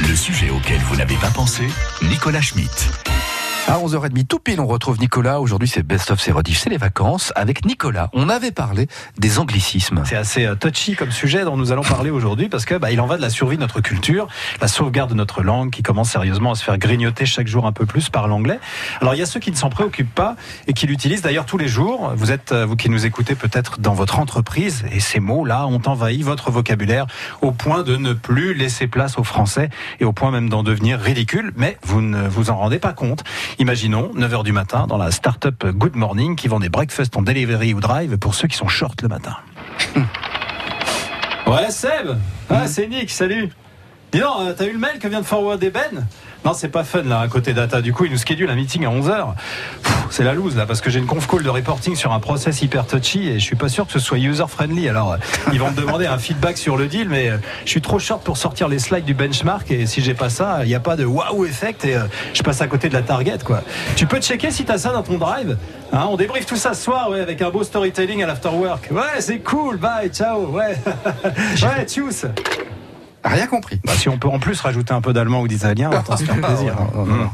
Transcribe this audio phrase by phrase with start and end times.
[0.00, 1.66] Le sujet auquel vous n'avez pas pensé,
[2.02, 2.90] Nicolas Schmitt.
[3.68, 5.40] À 11h30 tout pile, on retrouve Nicolas.
[5.40, 7.32] Aujourd'hui, c'est Best of, c'est c'est les vacances.
[7.34, 8.86] Avec Nicolas, on avait parlé
[9.18, 10.04] des anglicismes.
[10.06, 13.00] C'est assez euh, touchy comme sujet dont nous allons parler aujourd'hui parce que bah, il
[13.00, 14.28] en va de la survie de notre culture,
[14.60, 17.72] la sauvegarde de notre langue qui commence sérieusement à se faire grignoter chaque jour un
[17.72, 18.60] peu plus par l'anglais.
[19.00, 20.36] Alors il y a ceux qui ne s'en préoccupent pas
[20.68, 22.12] et qui l'utilisent d'ailleurs tous les jours.
[22.14, 25.82] Vous êtes, euh, vous qui nous écoutez peut-être dans votre entreprise et ces mots-là ont
[25.86, 27.06] envahi votre vocabulaire
[27.42, 31.00] au point de ne plus laisser place au français et au point même d'en devenir
[31.00, 33.24] ridicule, mais vous ne vous en rendez pas compte.
[33.58, 37.72] Imaginons 9h du matin dans la start-up Good Morning qui vend des breakfasts en delivery
[37.72, 39.34] ou drive pour ceux qui sont short le matin.
[41.46, 42.18] ouais, Seb.
[42.50, 43.50] Ah, c'est Nick, salut.
[44.12, 46.06] Dis donc, euh, t'as eu le mail que vient de forwarder Ben?
[46.46, 47.82] Non, c'est pas fun là, à côté data.
[47.82, 49.34] Du coup, il nous schedule un meeting à 11h.
[50.10, 52.62] C'est la loose là, parce que j'ai une conf call de reporting sur un process
[52.62, 54.88] hyper touchy et je suis pas sûr que ce soit user-friendly.
[54.88, 55.16] Alors, euh,
[55.52, 58.22] ils vont me demander un feedback sur le deal, mais euh, je suis trop short
[58.22, 60.94] pour sortir les slides du benchmark et si j'ai pas ça, il n'y a pas
[60.94, 63.64] de wow effect et euh, je passe à côté de la target quoi.
[63.96, 65.58] Tu peux checker si t'as ça dans ton drive
[65.92, 68.86] hein, On débriefe tout ça ce soir, ouais, avec un beau storytelling à l'afterwork.
[68.92, 70.76] Ouais, c'est cool, bye, ciao, ouais.
[71.24, 72.24] ouais, tchuss
[73.26, 73.80] Rien compris.
[73.84, 76.24] bah, si on peut en plus rajouter un peu d'allemand ou d'italien, on va se
[76.24, 76.74] faire plaisir.
[76.94, 77.24] Non, non, non.
[77.24, 77.30] Mm.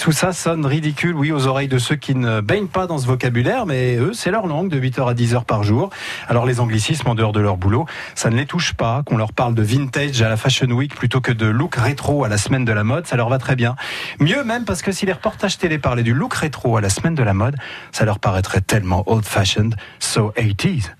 [0.00, 3.06] Tout ça sonne ridicule, oui, aux oreilles de ceux qui ne baignent pas dans ce
[3.06, 5.90] vocabulaire, mais eux, c'est leur langue de 8h à 10h par jour.
[6.28, 9.02] Alors les anglicismes en dehors de leur boulot, ça ne les touche pas.
[9.04, 12.28] Qu'on leur parle de vintage à la Fashion Week plutôt que de look rétro à
[12.28, 13.76] la semaine de la mode, ça leur va très bien.
[14.18, 17.14] Mieux même parce que si les reportages télé parlaient du look rétro à la semaine
[17.14, 17.56] de la mode,
[17.92, 20.90] ça leur paraîtrait tellement old-fashioned, so 80s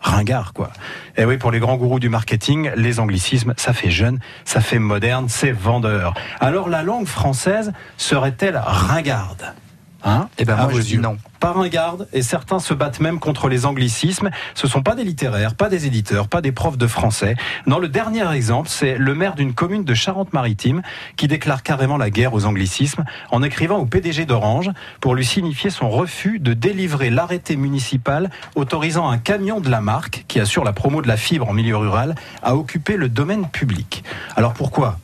[0.00, 0.70] ringard quoi.
[1.16, 4.78] Et oui, pour les grands gourous du marketing, les anglicismes, ça fait jeune, ça fait
[4.78, 6.14] moderne, c'est vendeur.
[6.40, 9.54] Alors la langue française serait-elle ringarde?
[10.04, 11.00] Hein Eh ben, moi, vos je dis yeux.
[11.00, 11.16] non.
[11.40, 14.30] Pas ringarde, et certains se battent même contre les anglicismes.
[14.54, 17.36] Ce sont pas des littéraires, pas des éditeurs, pas des profs de français.
[17.66, 20.82] Non, le dernier exemple, c'est le maire d'une commune de Charente-Maritime
[21.16, 25.70] qui déclare carrément la guerre aux anglicismes en écrivant au PDG d'Orange pour lui signifier
[25.70, 30.72] son refus de délivrer l'arrêté municipal autorisant un camion de la marque qui assure la
[30.72, 34.02] promo de la fibre en milieu rural à occuper le domaine public.
[34.36, 34.98] Alors pourquoi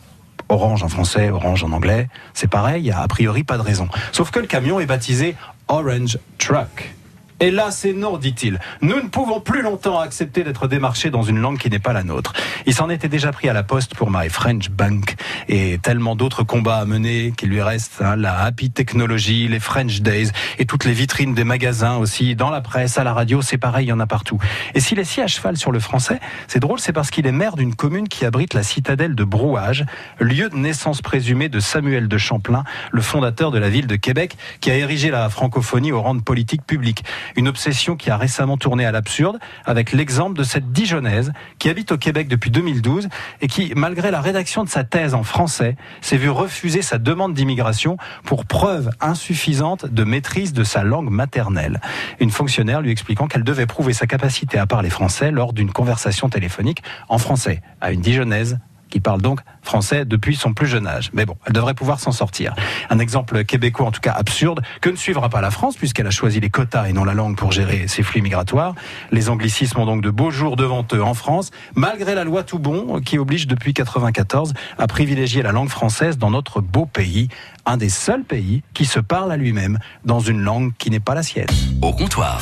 [0.48, 3.88] Orange en français, Orange en anglais, c'est pareil, il a a priori pas de raison.
[4.12, 5.36] Sauf que le camion est baptisé
[5.68, 6.94] Orange Truck.
[7.40, 8.60] Et là, c'est non, dit-il.
[8.80, 12.04] Nous ne pouvons plus longtemps accepter d'être démarchés dans une langue qui n'est pas la
[12.04, 12.32] nôtre.
[12.66, 15.16] Il s'en était déjà pris à la poste pour My French Bank
[15.48, 20.00] et tellement d'autres combats à mener qu'il lui reste hein, la Happy Technology, les French
[20.00, 23.58] Days et toutes les vitrines des magasins aussi, dans la presse, à la radio, c'est
[23.58, 24.38] pareil, il y en a partout.
[24.74, 27.32] Et s'il est si à cheval sur le français, c'est drôle, c'est parce qu'il est
[27.32, 29.84] maire d'une commune qui abrite la citadelle de Brouage,
[30.20, 34.36] lieu de naissance présumé de Samuel de Champlain, le fondateur de la ville de Québec,
[34.60, 37.04] qui a érigé la francophonie au rang de politique publique.
[37.36, 41.92] Une obsession qui a récemment tourné à l'absurde, avec l'exemple de cette Dijonnaise qui habite
[41.92, 43.08] au Québec depuis 2012
[43.40, 47.34] et qui, malgré la rédaction de sa thèse en français, s'est vue refuser sa demande
[47.34, 51.80] d'immigration pour preuve insuffisante de maîtrise de sa langue maternelle.
[52.20, 56.28] Une fonctionnaire lui expliquant qu'elle devait prouver sa capacité à parler français lors d'une conversation
[56.28, 58.58] téléphonique en français à une Dijonnaise
[58.94, 61.10] qui parle donc français depuis son plus jeune âge.
[61.14, 62.54] Mais bon, elle devrait pouvoir s'en sortir.
[62.90, 66.12] Un exemple québécois en tout cas absurde que ne suivra pas la France puisqu'elle a
[66.12, 68.76] choisi les quotas et non la langue pour gérer ses flux migratoires.
[69.10, 72.60] Les anglicismes ont donc de beaux jours devant eux en France, malgré la loi tout
[72.60, 77.26] bon qui oblige depuis 94 à privilégier la langue française dans notre beau pays,
[77.66, 81.16] un des seuls pays qui se parle à lui-même dans une langue qui n'est pas
[81.16, 81.48] la sienne.
[81.82, 82.40] Au comptoir.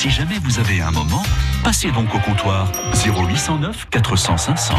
[0.00, 1.22] Si jamais vous avez un moment,
[1.62, 2.72] passez donc au comptoir
[3.04, 4.74] 0809 400 500.